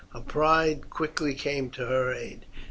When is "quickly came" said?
0.89-1.69